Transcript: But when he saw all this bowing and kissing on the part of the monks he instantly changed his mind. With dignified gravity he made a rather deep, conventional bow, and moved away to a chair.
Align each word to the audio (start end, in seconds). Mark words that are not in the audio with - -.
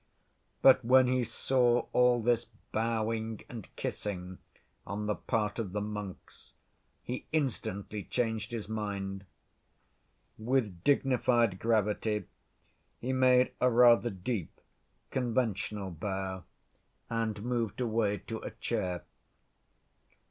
But 0.63 0.83
when 0.83 1.05
he 1.05 1.23
saw 1.23 1.85
all 1.93 2.23
this 2.23 2.45
bowing 2.71 3.41
and 3.47 3.67
kissing 3.75 4.39
on 4.83 5.05
the 5.05 5.13
part 5.13 5.59
of 5.59 5.73
the 5.73 5.79
monks 5.81 6.53
he 7.03 7.27
instantly 7.31 8.03
changed 8.05 8.51
his 8.51 8.67
mind. 8.67 9.25
With 10.39 10.83
dignified 10.83 11.59
gravity 11.59 12.25
he 12.99 13.13
made 13.13 13.51
a 13.61 13.69
rather 13.69 14.09
deep, 14.09 14.59
conventional 15.11 15.91
bow, 15.91 16.45
and 17.07 17.43
moved 17.43 17.79
away 17.79 18.17
to 18.25 18.39
a 18.39 18.49
chair. 18.49 19.03